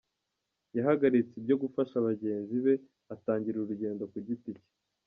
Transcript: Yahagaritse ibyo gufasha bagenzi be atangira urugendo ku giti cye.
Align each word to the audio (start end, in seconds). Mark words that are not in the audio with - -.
Yahagaritse 0.77 1.33
ibyo 1.41 1.55
gufasha 1.63 2.05
bagenzi 2.07 2.55
be 2.65 2.73
atangira 3.13 3.55
urugendo 3.57 4.03
ku 4.11 4.17
giti 4.27 4.51
cye. 4.57 4.69